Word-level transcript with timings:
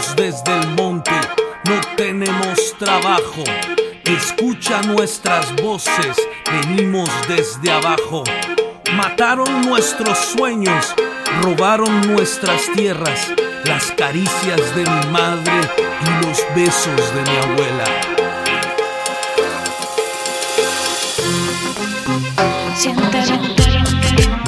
Bajamos 0.00 0.16
desde 0.16 0.60
el 0.60 0.68
monte, 0.76 1.10
no 1.66 1.80
tenemos 1.94 2.74
trabajo. 2.78 3.44
Escucha 4.04 4.80
nuestras 4.82 5.54
voces, 5.56 6.16
venimos 6.50 7.10
desde 7.28 7.70
abajo. 7.70 8.24
Mataron 8.94 9.60
nuestros 9.62 10.16
sueños, 10.18 10.94
robaron 11.42 12.00
nuestras 12.06 12.62
tierras, 12.74 13.30
las 13.64 13.90
caricias 13.92 14.74
de 14.74 14.84
mi 14.84 15.06
madre 15.12 15.60
y 16.06 16.26
los 16.26 16.38
besos 16.54 17.14
de 17.14 17.22
mi 17.22 17.36
abuela. 17.36 17.84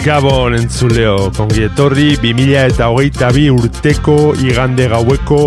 Gabon 0.03 0.57
entzuleo, 0.59 1.29
kongi 1.37 1.63
etorri 1.69 2.17
2000 2.19 2.63
eta 2.73 2.89
hogeita 2.91 3.29
bi 3.31 3.45
urteko 3.55 4.33
igande 4.43 4.89
gaueko 4.91 5.45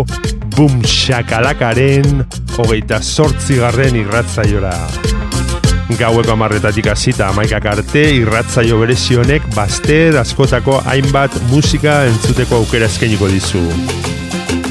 Boom 0.54 0.78
Shakalakaren 0.88 2.22
hogeita 2.56 3.02
sortzigarren 3.02 3.98
irratzaiora. 4.00 4.72
Gaueko 6.00 6.32
amarretatik 6.32 6.88
hasita 6.88 7.28
amaikak 7.34 7.68
arte 7.74 8.06
irratzaio 8.16 8.80
berezionek 8.80 9.44
baster 9.52 10.16
askotako 10.22 10.78
hainbat 10.88 11.36
musika 11.50 11.98
entzuteko 12.08 12.62
aukera 12.62 12.88
eskainiko 12.88 13.28
dizu. 13.28 13.60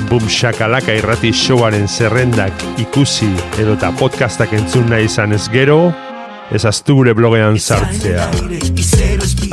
Boom 0.10 0.26
Shakalaka 0.26 0.98
irrati 0.98 1.30
showaren 1.30 1.86
zerrendak 1.86 2.66
ikusi 2.82 3.30
edota 3.62 3.94
podcastak 4.02 4.58
entzun 4.58 4.90
nahi 4.90 5.06
izan 5.12 5.38
ez 5.38 5.46
gero, 5.54 5.92
ezaztu 6.54 6.94
gure 7.00 7.14
blogean 7.18 7.58
sartzea. 7.60 8.28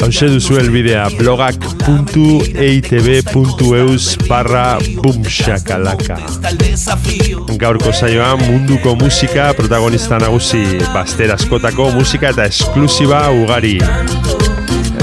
Hauze 0.02 0.26
duzu 0.32 0.56
elbidea 0.60 1.04
blogak.eitb.eus 1.16 4.04
barra 4.28 4.66
boomshakalaka. 4.98 6.16
Gaurko 7.62 7.90
saioa 7.92 8.36
munduko 8.42 8.90
musika 8.98 9.44
protagonista 9.56 10.18
nagusi, 10.18 10.64
baster 10.94 11.30
askotako 11.36 11.84
musika 11.96 12.26
eta 12.34 12.44
esklusiba 12.50 13.20
ugari. 13.42 13.78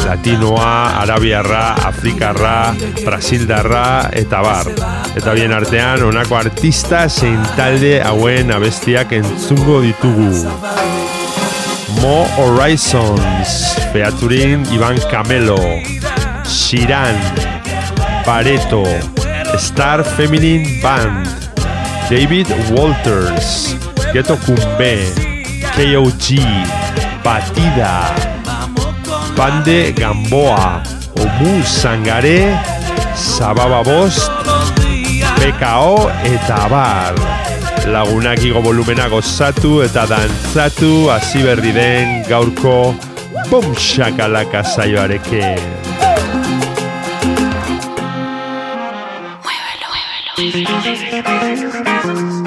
Latinoa, 0.10 1.02
Arabiarra, 1.04 1.66
Afrikarra, 1.86 2.74
Brasildarra 3.06 4.10
eta 4.18 4.42
bar. 4.42 4.66
Eta 5.16 5.34
bien 5.38 5.54
artean, 5.54 6.02
honako 6.08 6.36
artista 6.40 7.04
zein 7.10 7.44
talde 7.58 8.00
hauen 8.02 8.52
abestiak 8.56 9.14
entzungo 9.20 9.82
ditugu. 9.86 10.99
Mo 12.02 12.24
Horizons, 12.40 13.76
featuring 13.92 14.66
Ivan 14.72 14.96
Camelo, 15.12 15.60
Shiran, 16.48 17.16
Pareto, 18.24 18.86
Star 19.60 20.04
Feminine 20.04 20.80
Band, 20.82 21.28
David 22.10 22.48
Walters, 22.72 23.76
Ghetto 24.14 24.38
Kumbe, 24.38 25.12
KOG, 25.76 26.40
Batida, 27.24 28.16
Bande 29.36 29.92
Gamboa, 29.94 30.82
Omu 31.20 31.62
Sangare, 31.64 32.56
Sababa 33.16 33.84
Bost, 33.84 34.32
PKO 35.38 36.10
eta 36.24 36.68
Bar. 36.70 37.29
Lagunak 37.90 38.44
igo 38.46 38.62
volumena 38.62 39.08
gozatu 39.10 39.80
eta 39.82 40.04
dantzatu 40.06 41.10
hasi 41.10 41.42
berri 41.42 41.72
den 41.74 42.22
gaurko 42.30 42.94
Bom 43.50 43.66
Shakalaka 43.76 44.62
saioarekin. 44.64 45.64
Mira 50.54 52.39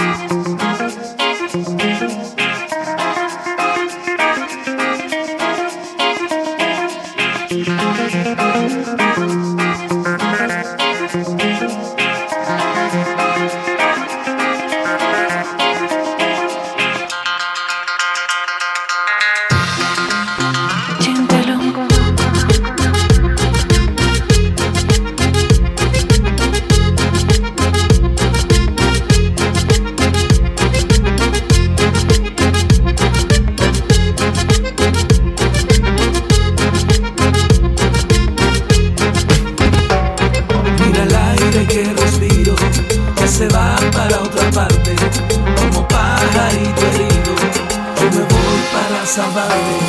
somebody 49.12 49.81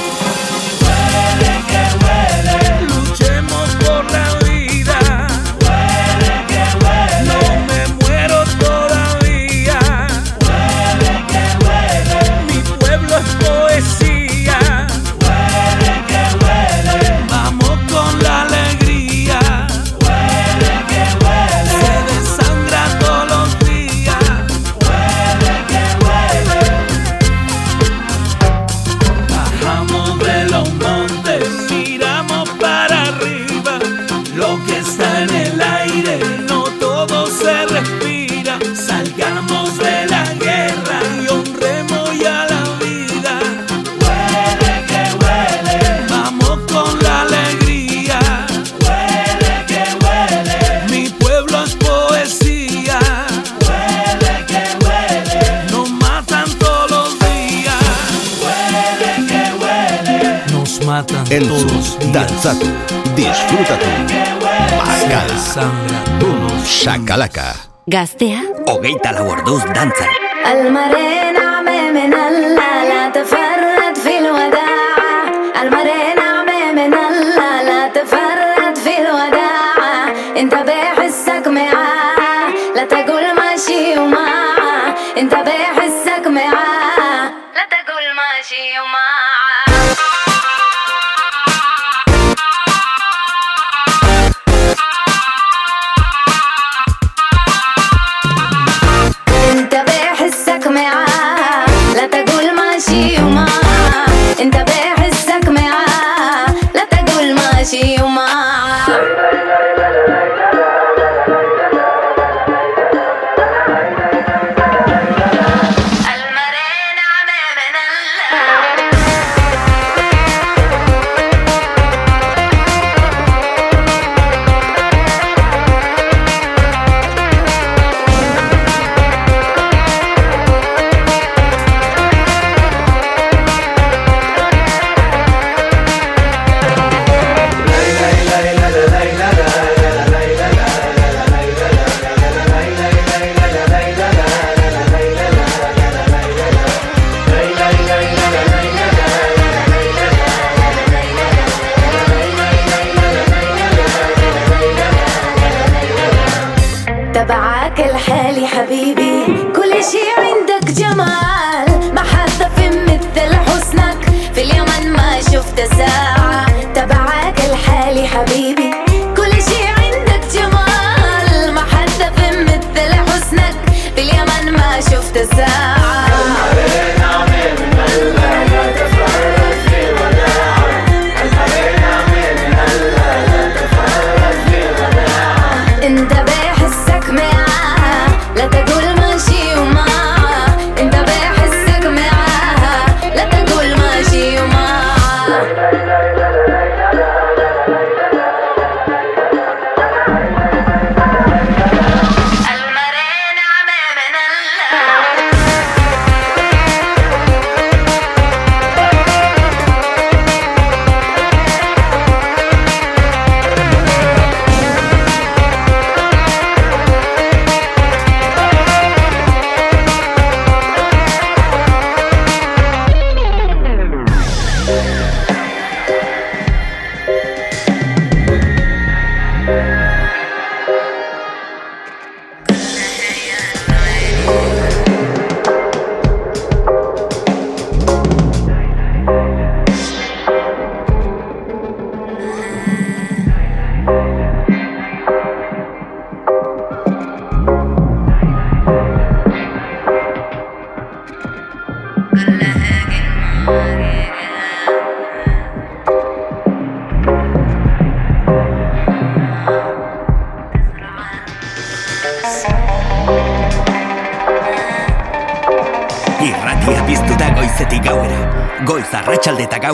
Kalaka. 67.14 67.54
Gaztea. 67.86 68.40
Hogeita 68.66 69.12
lau 69.14 69.28
orduz 69.36 69.60
dantzan. 69.76 70.10
Almaren 70.50 71.43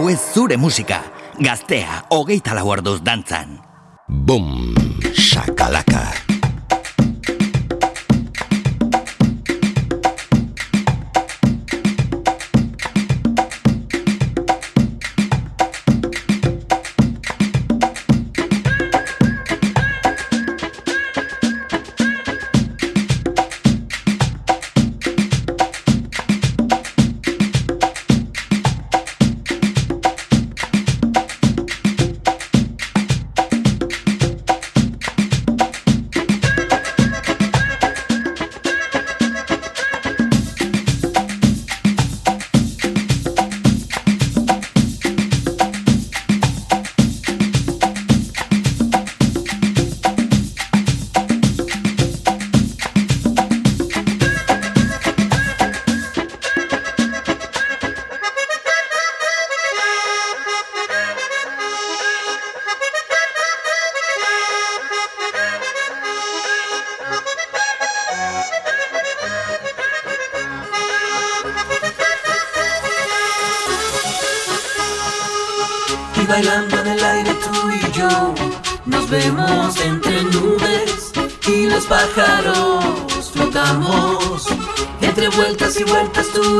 ez 0.09 0.19
zure 0.33 0.57
musika. 0.57 1.01
Gaztea, 1.39 2.03
hogeita 2.09 2.55
lau 2.57 2.71
arduz 2.73 2.99
dantzan. 3.05 3.59
Bum, 4.09 4.73
shakalaka. 5.13 6.08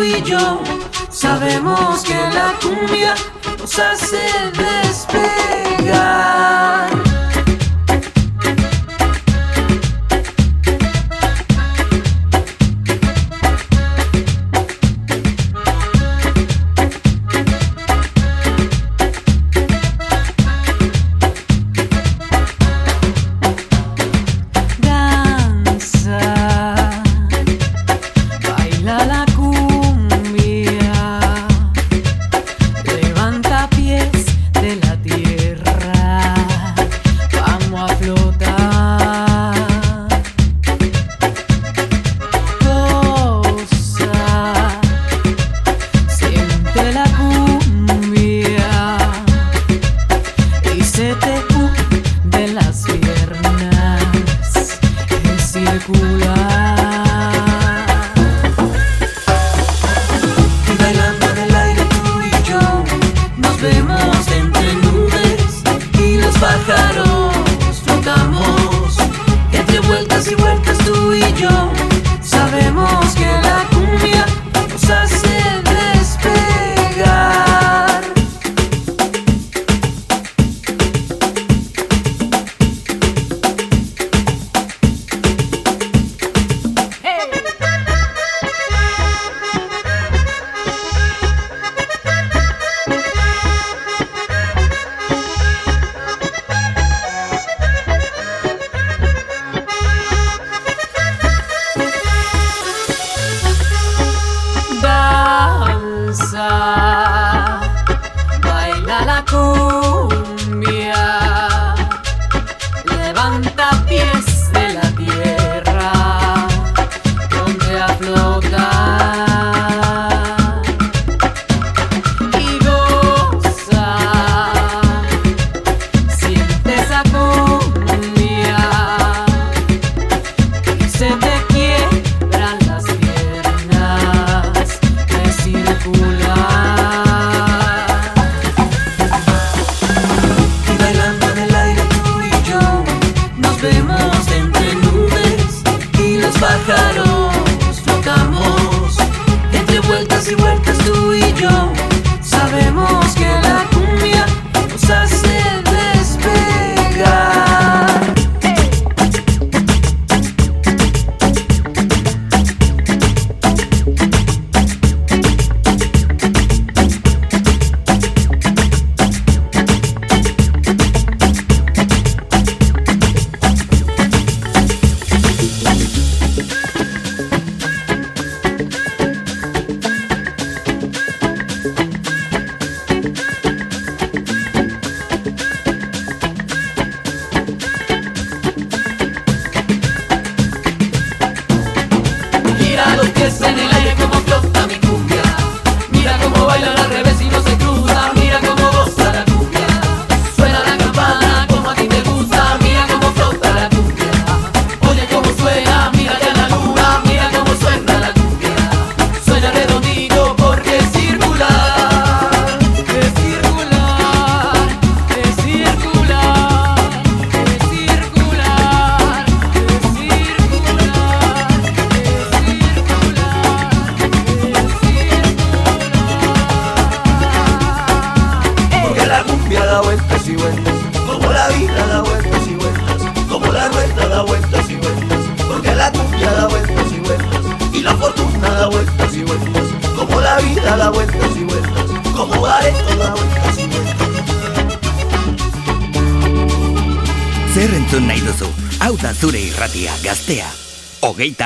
y 0.03 0.22
yo 0.24 0.62
sabemos 1.10 2.03
que 2.03 2.13
la 2.13 2.53
cumbia 2.62 3.15
nos 3.58 3.79
hace 3.79 4.18
despedir. 4.56 5.59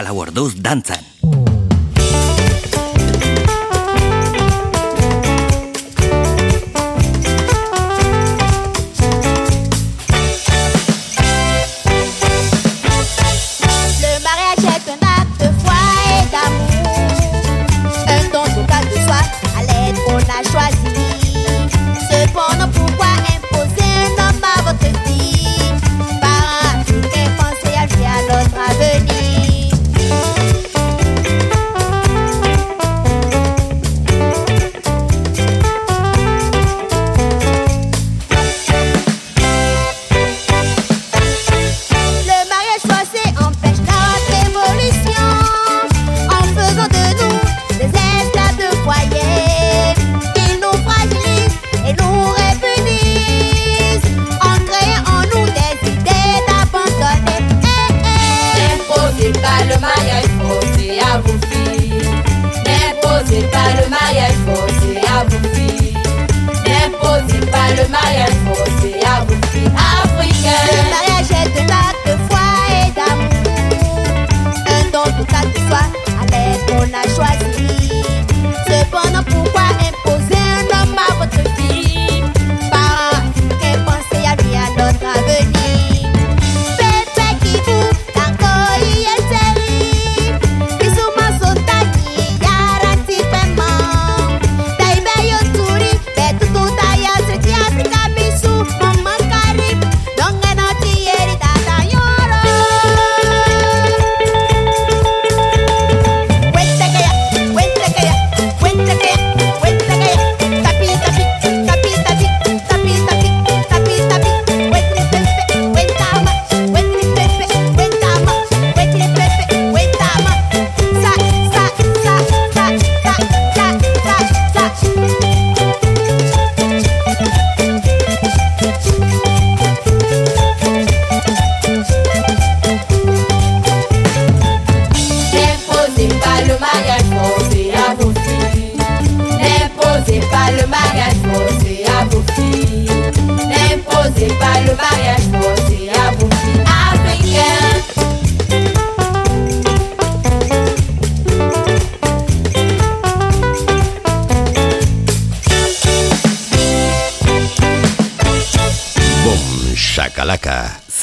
Gala 0.04 0.32
those 0.32 0.54
2 0.54 1.03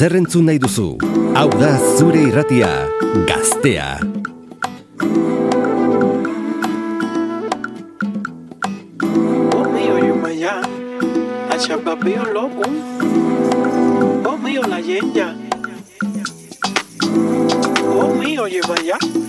zer 0.01 0.17
nahi 0.17 0.57
duzu? 0.57 0.97
Hau 1.37 1.51
da 1.61 1.77
zure 1.99 2.23
irratia, 2.25 2.89
gaztea. 3.29 4.01
Achapapío 11.53 12.25
loco. 12.33 12.65
Oh 14.25 14.39
mío, 14.39 14.63
la 14.73 14.81
yenya. 14.81 15.37
Oh 17.85 18.09
mío, 18.17 18.49
Yumaya. 18.49 18.97
Ha 18.97 19.20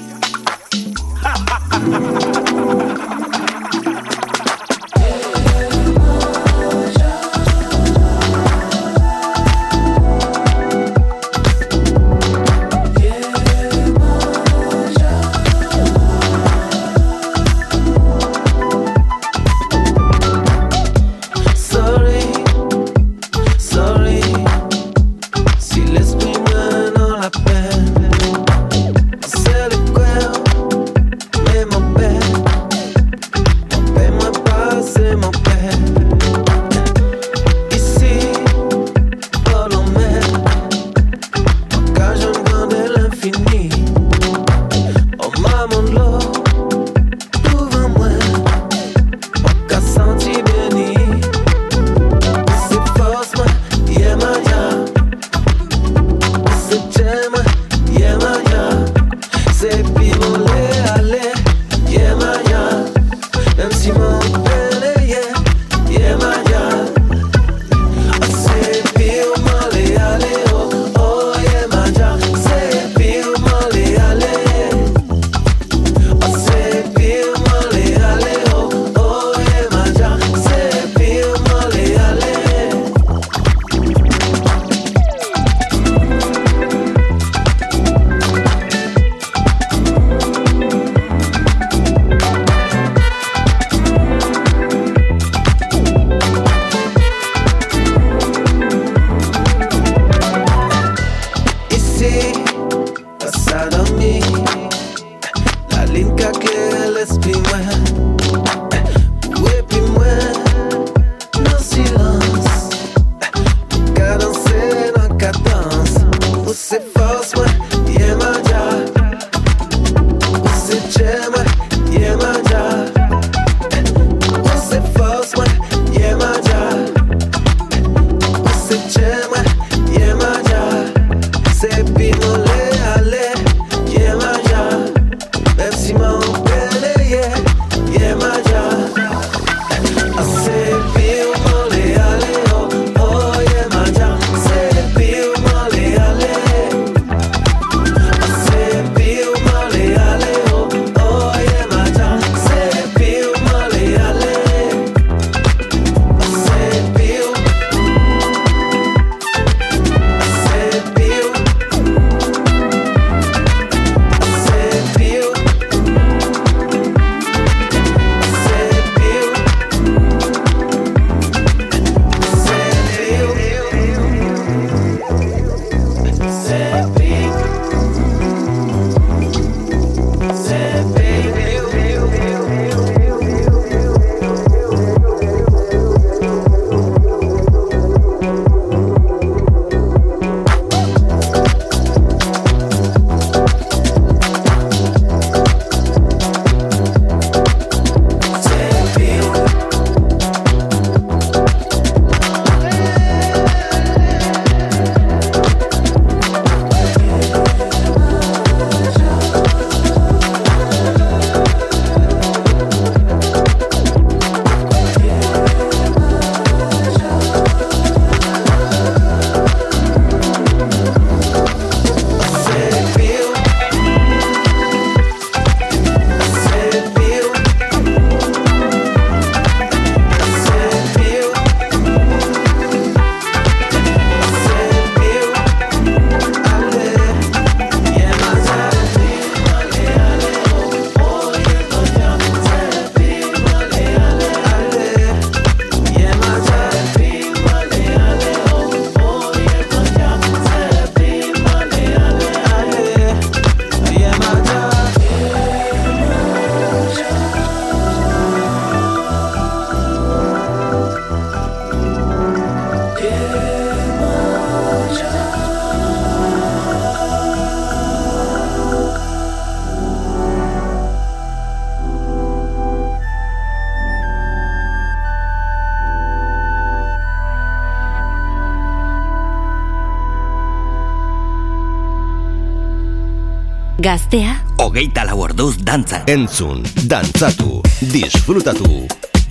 Gaztea, 283.92 284.38
Hogeita 284.64 285.04
lau 285.04 285.18
orduz 285.26 285.58
dantzan. 285.68 286.06
Entzun, 286.08 286.62
dantzatu, 286.88 287.60
disfrutatu. 287.92 288.86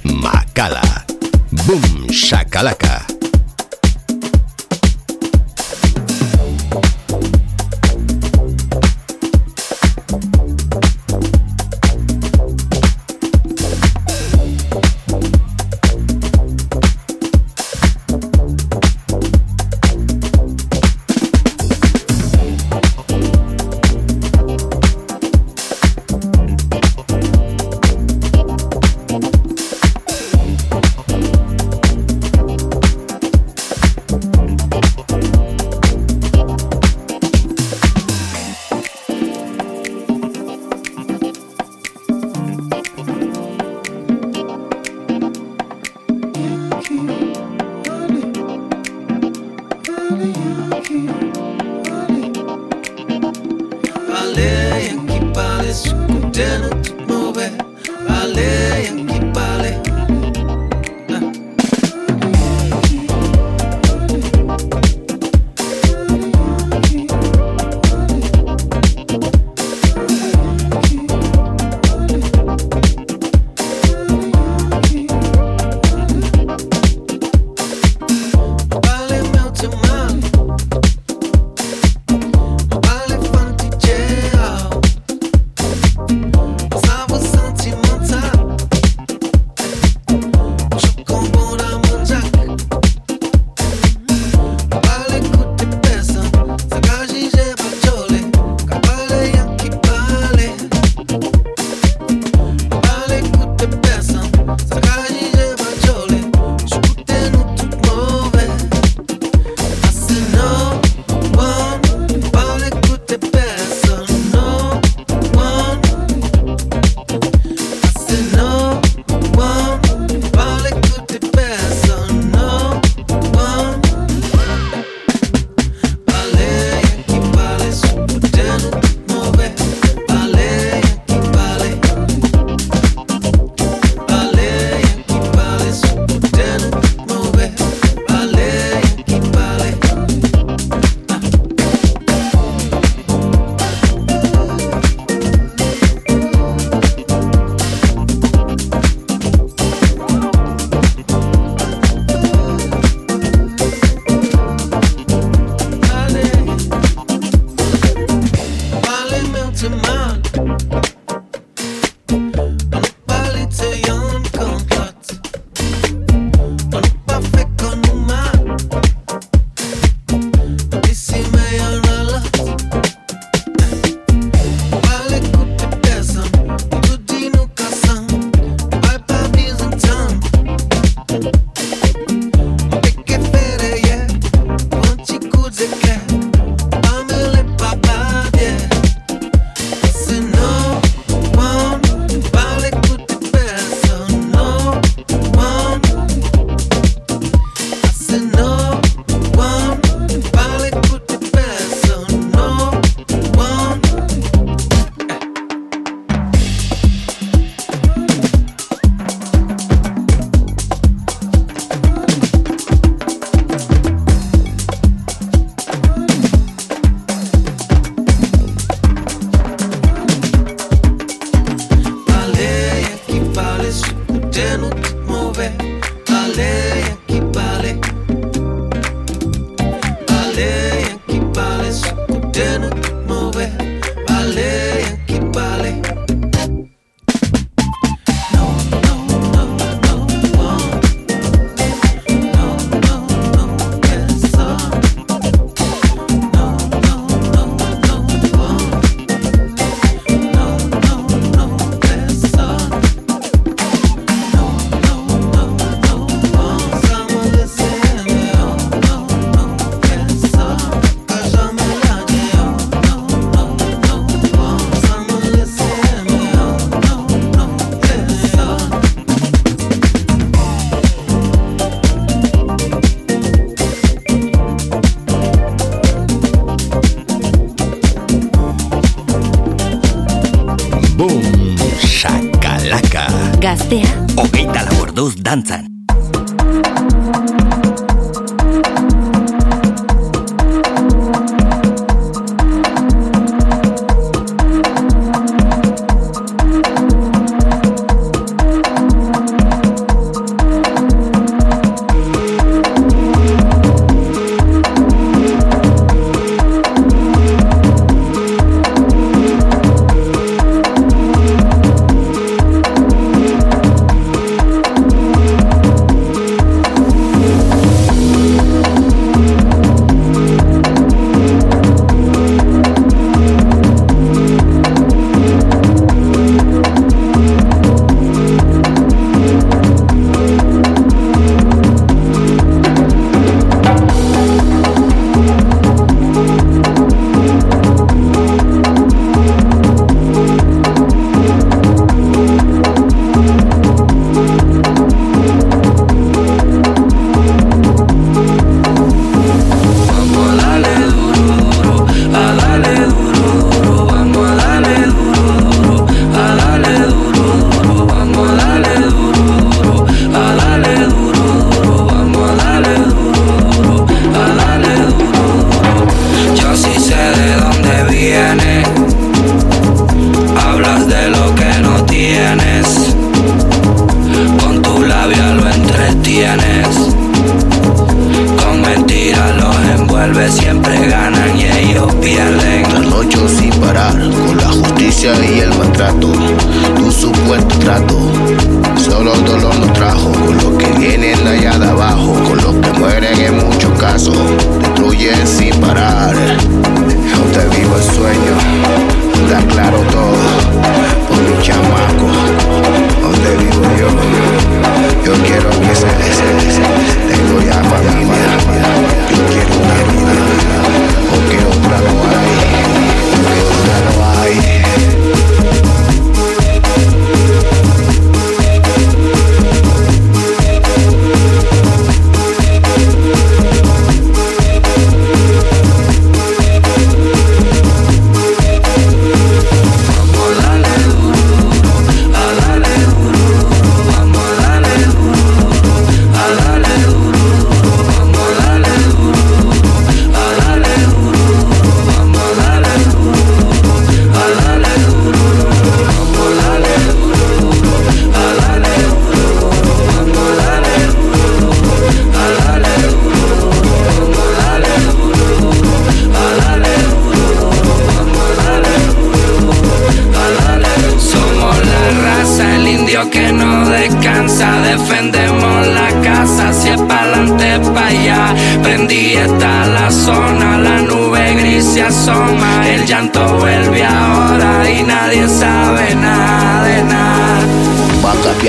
Makala. 0.05 0.85
Boom, 1.65 2.05
shakalaka. 2.13 3.10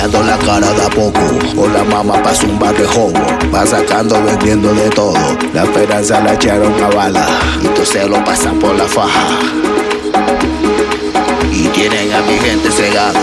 Cambiando 0.02 0.24
la 0.24 0.38
cara 0.40 0.74
de 0.74 0.84
a 0.84 0.90
poco. 0.90 1.20
O 1.58 1.68
la 1.68 1.84
mamá 1.84 2.22
pasa 2.24 2.46
un 2.46 2.58
bar 2.58 2.76
de 2.76 2.86
jobo. 2.86 3.14
Va 3.54 3.66
sacando, 3.66 4.22
vendiendo 4.24 4.74
de 4.74 4.90
todo. 4.90 5.14
La 5.54 5.64
esperanza 5.64 6.20
la 6.22 6.34
echaron 6.34 6.74
a 6.84 6.88
bala. 6.88 7.28
Y 7.62 7.68
entonces 7.68 8.08
lo 8.08 8.24
pasan 8.24 8.58
por 8.60 8.76
la 8.76 8.86
faja. 8.86 9.28
Y 11.52 11.68
tienen 11.68 12.14
a 12.14 12.22
mi 12.22 12.38
gente 12.40 12.72
cegada. 12.72 13.20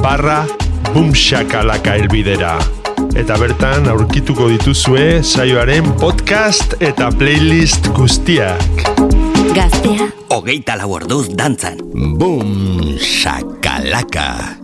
barra 0.03 0.45
bumxakalaka 0.91 1.95
elbidera. 2.03 2.53
Eta 3.17 3.39
bertan 3.41 3.89
aurkituko 3.89 4.45
dituzue 4.53 5.25
saioaren 5.25 5.89
podcast 5.97 6.77
eta 6.77 7.09
playlist 7.09 7.89
guztiak. 7.97 8.85
Gaztea, 9.57 10.13
Hogeita 10.29 10.77
lau 10.77 10.93
orduz 11.01 11.33
dantzan. 11.33 11.81
Boom, 11.97 12.93
shakalaka. 13.01 14.60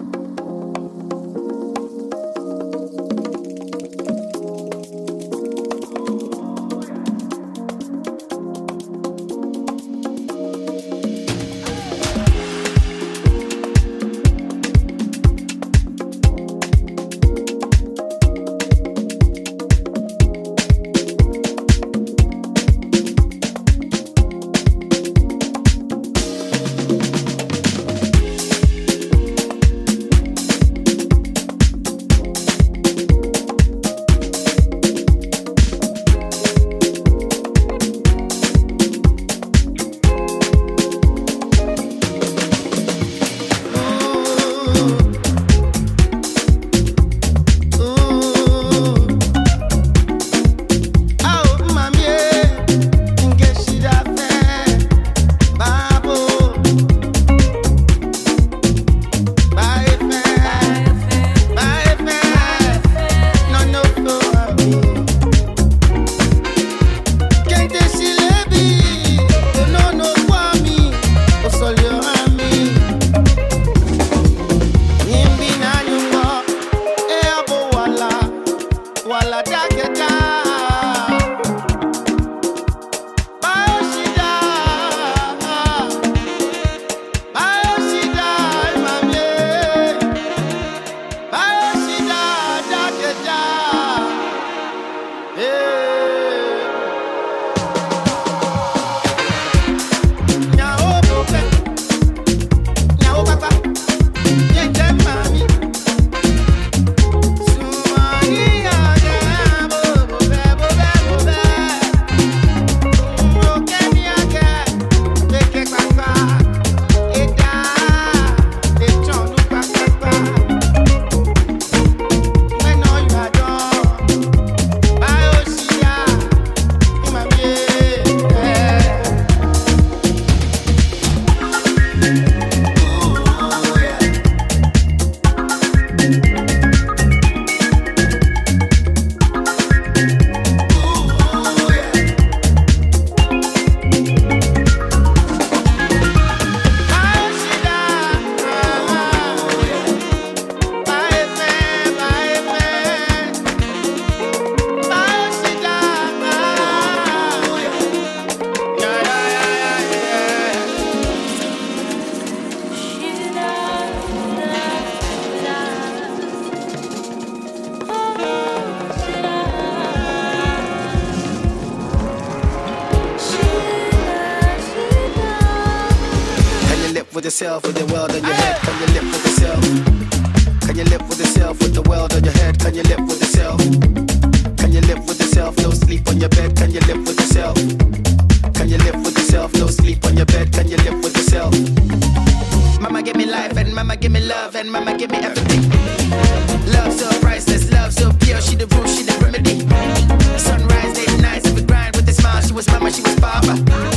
Baba. 203.16 203.97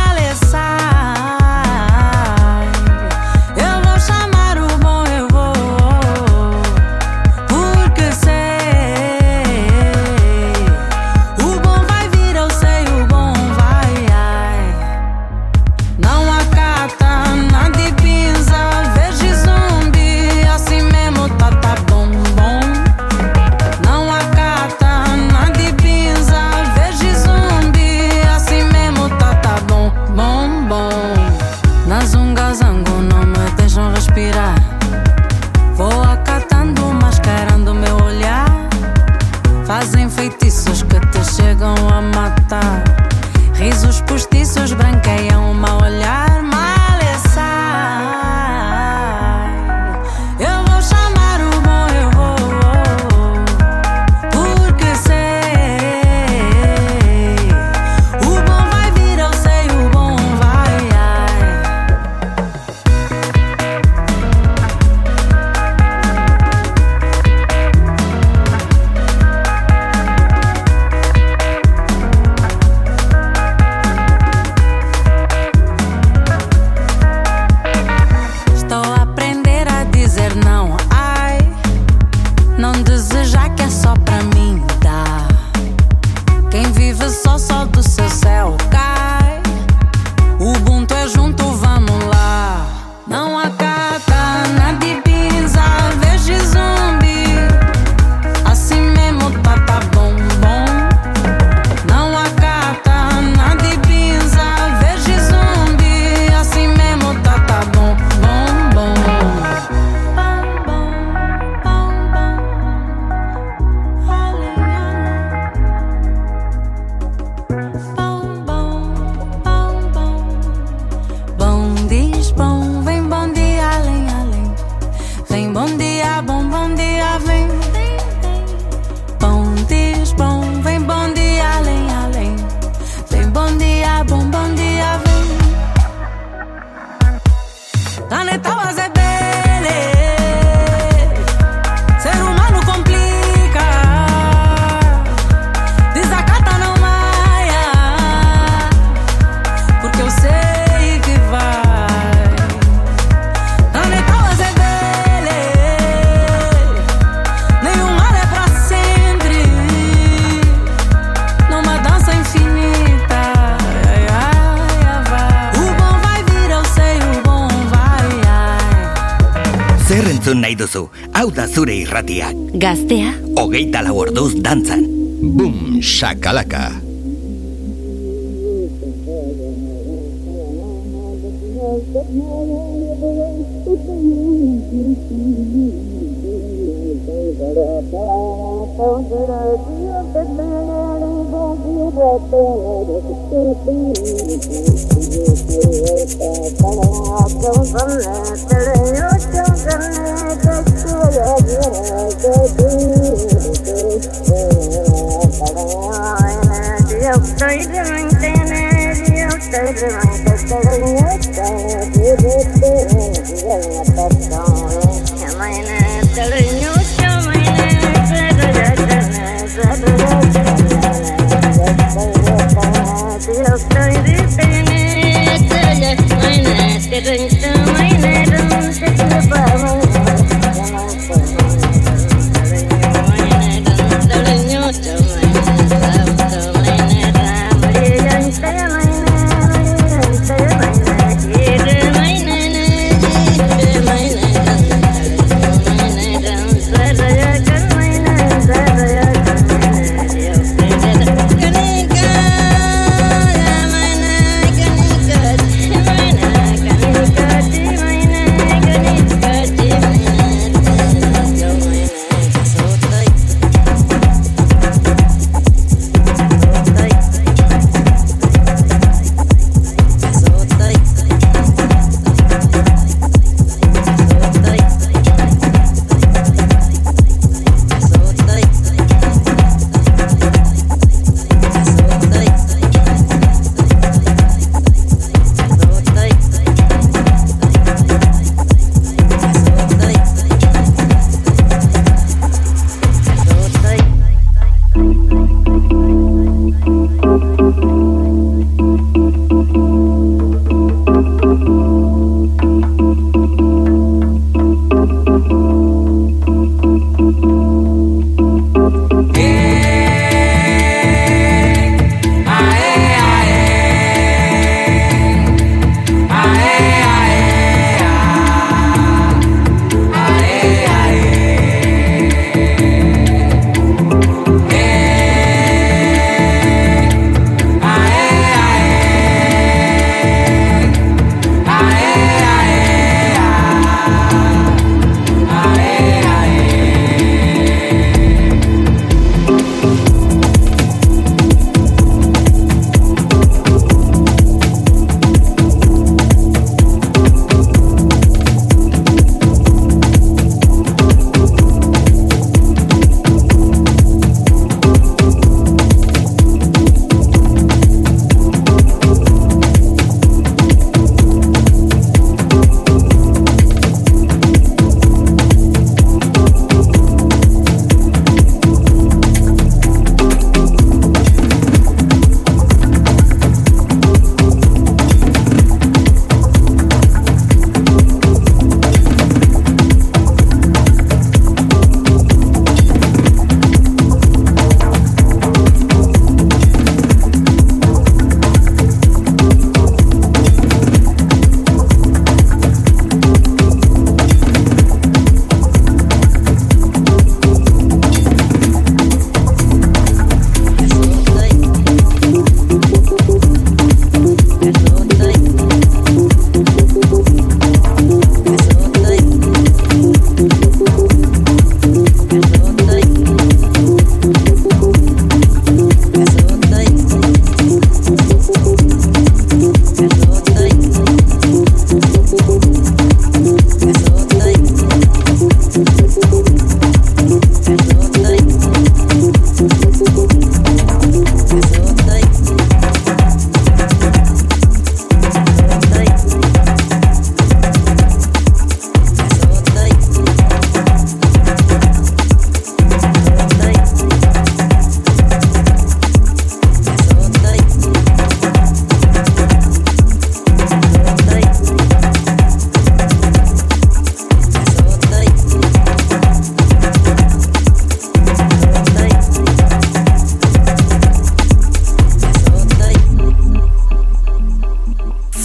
zure 171.53 171.75
irratiak. 171.83 172.35
Gaztea, 172.63 173.11
Hogeita 173.35 173.83
lau 173.85 173.97
orduz 174.05 174.31
dantzan. 174.45 174.87
Bum, 175.21 175.81
shakalaka. 175.81 176.69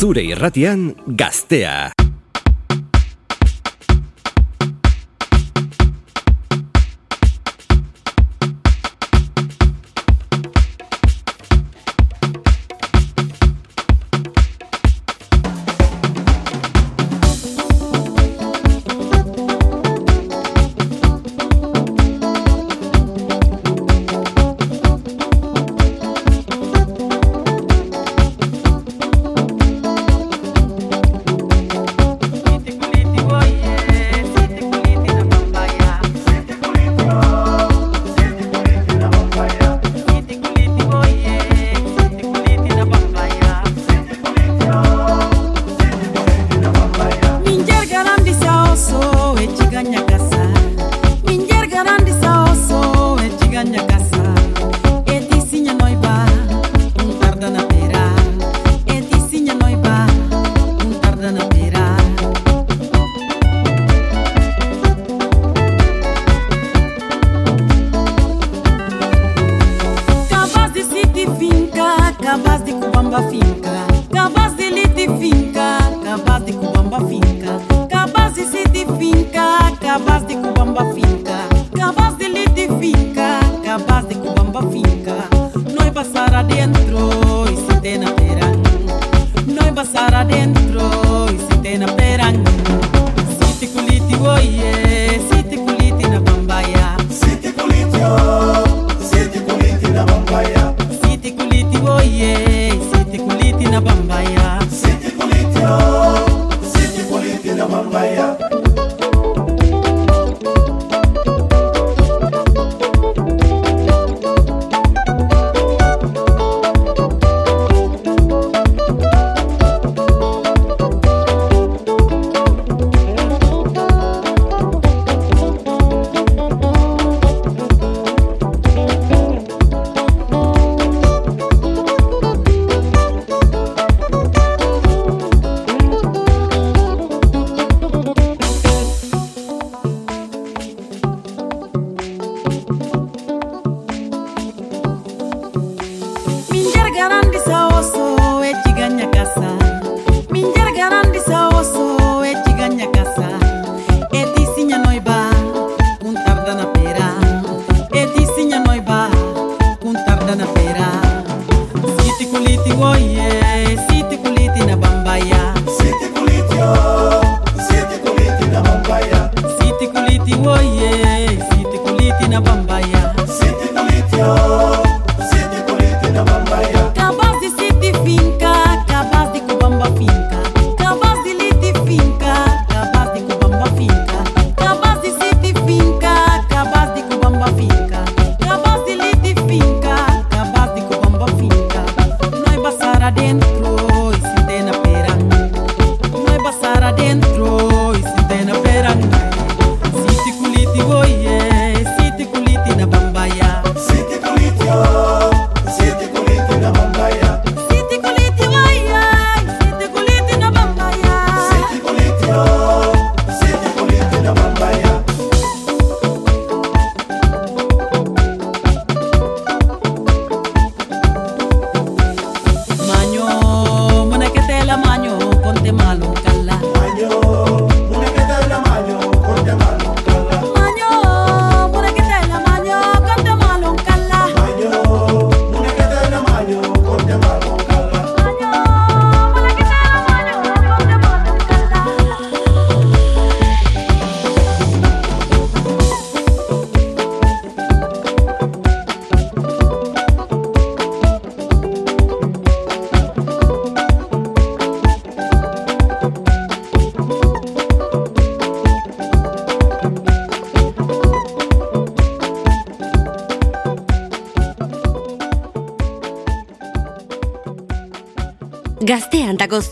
Zure 0.06 0.22
irratian 0.22 0.94
gaztea. 1.18 2.05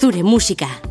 Azure 0.04 0.22
Música. 0.22 0.83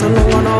so 0.00 0.08
no 0.08 0.26
one 0.28 0.59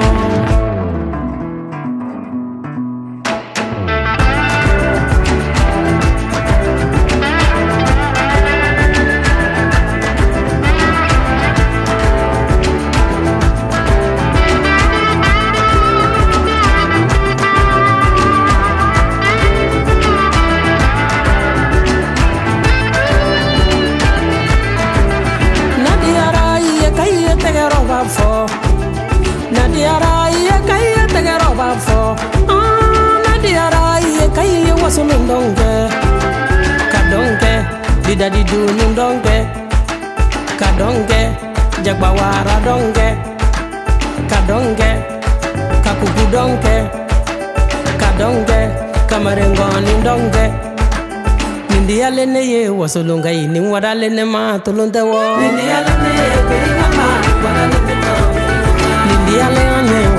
lene 54.01 54.25
ma 54.25 54.59
tulunde 54.65 55.01
wo 55.11 55.21
lindi 55.41 55.65
ala 55.79 55.93
ne 56.03 56.13
kiri 56.49 56.71
mama 56.81 57.07
wala 57.45 57.63
ne 57.71 57.79
tito 57.87 58.15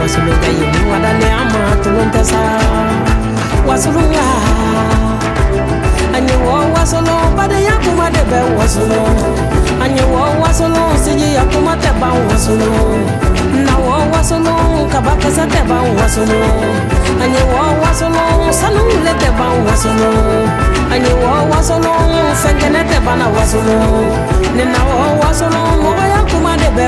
wasulu 0.01 0.31
ka 0.43 0.49
yini 0.59 0.81
wala 0.91 1.11
ne 1.19 1.27
ama 1.41 1.61
tulunde 1.83 2.21
sa 2.31 2.41
wasulu 3.67 4.01
ya 4.17 4.27
anyi 6.17 6.35
wo 6.45 6.55
wasulu 6.75 7.15
bade 7.37 7.57
ya 7.67 7.75
kuma 7.83 8.09
de 8.15 8.21
be 8.29 8.39
wasulu 8.59 9.01
anyi 9.83 10.01
wo 10.13 10.23
wasulu 10.43 10.81
siji 11.03 11.33
ya 11.35 11.43
kuma 11.51 11.73
te 11.77 11.89
ba 12.01 12.09
wasulu 12.29 12.71
na 13.65 13.73
wo 13.85 13.95
wasulu 14.13 14.55
kaba 14.91 15.13
kasa 15.21 15.45
te 15.53 15.61
ba 15.69 15.77
wasulu 15.99 16.41
anyi 17.23 17.41
wo 17.53 17.61
wasulu 17.83 18.23
sanu 18.59 18.83
le 19.05 19.13
te 19.21 19.29
ba 19.37 19.47
wasulu 19.67 20.11
an 20.93 20.99
ye 21.05 21.13
wɔ 21.23 21.31
wasolon 21.51 22.11
fɛnkɛnɛ 22.41 22.81
tɛ 22.89 22.97
bana 23.05 23.25
na 24.73 24.79
wɔ 24.89 25.05
wasolon 25.21 25.69
mɔgɔya 25.83 26.19
kuma 26.29 26.53
de 26.61 26.67
bɛ 26.77 26.85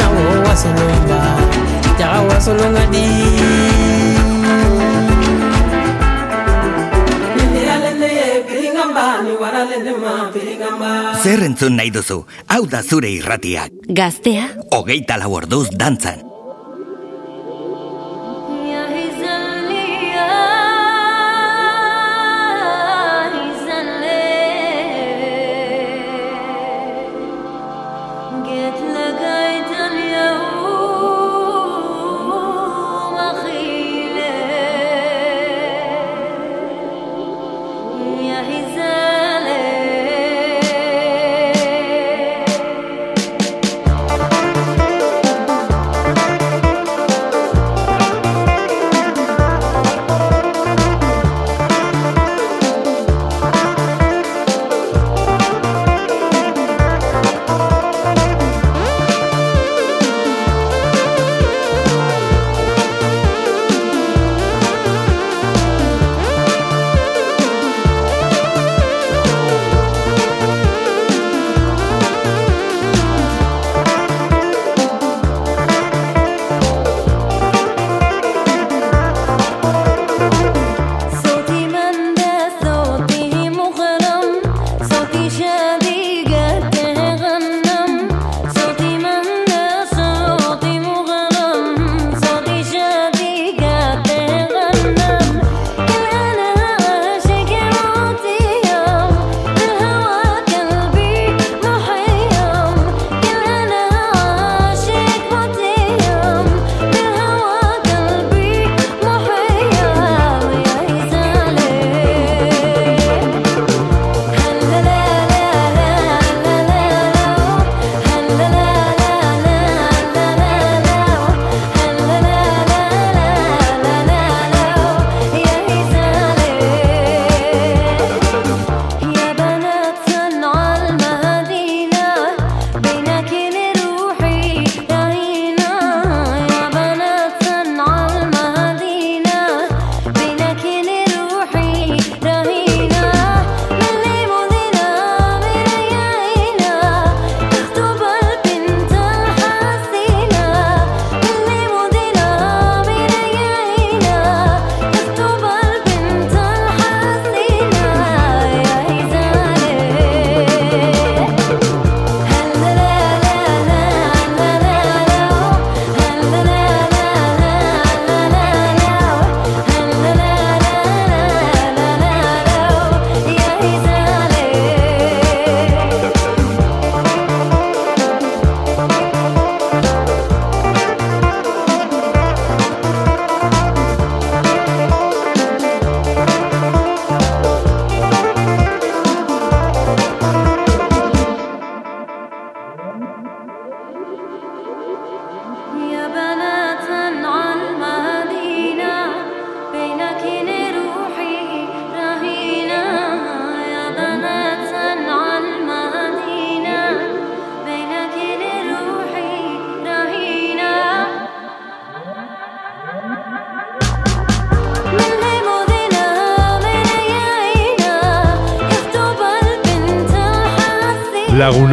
na 0.00 0.06
wɔ 0.14 0.24
wasolon 0.46 0.98
ba 1.08 1.18
jaga 1.98 2.20
wasolon 2.28 2.74
ka 2.76 2.84
di. 2.92 3.04
Zer 11.22 11.42
entzun 11.42 11.74
nahi 11.76 11.90
duzu, 11.90 12.24
hau 12.46 12.64
da 12.66 12.82
zure 12.82 13.10
irratiak. 13.10 13.70
Gaztea, 13.88 14.46
Hogeita 14.70 15.18
lau 15.18 15.34
orduz 15.40 15.68
dantzan. 15.74 16.35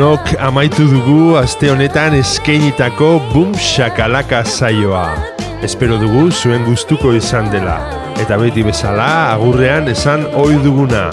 denok 0.04 0.36
amaitu 0.44 0.84
dugu 0.92 1.40
aste 1.40 1.72
honetan 1.72 2.12
eskeinitako 2.18 3.24
bum 3.32 3.54
shakalaka 3.56 4.44
zaioa. 4.44 5.16
Espero 5.64 5.96
dugu 6.02 6.26
zuen 6.28 6.66
gustuko 6.68 7.14
izan 7.16 7.48
dela. 7.54 7.78
Eta 8.20 8.36
beti 8.42 8.64
bezala 8.68 9.32
agurrean 9.32 9.88
esan 9.88 10.28
ohi 10.36 10.60
duguna. 10.66 11.06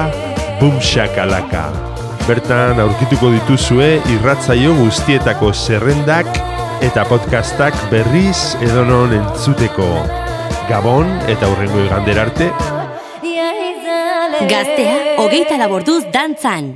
bumxakalaka. 0.62 1.85
Bertan 2.26 2.80
aurkituko 2.82 3.28
dituzue 3.30 4.00
irratzaio 4.10 4.72
guztietako 4.74 5.52
zerrendak 5.54 6.26
eta 6.82 7.04
podcastak 7.06 7.76
berriz 7.92 8.56
edonon 8.66 9.14
entzuteko. 9.14 9.86
Gabon 10.66 11.12
eta 11.30 11.46
hurrengo 11.52 11.84
igander 11.84 12.18
arte. 12.24 12.48
Gaztea, 14.50 14.98
hogeita 15.22 15.60
laborduz 15.62 16.02
dantzan. 16.10 16.74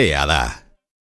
platea 0.00 0.24
da. 0.24 0.39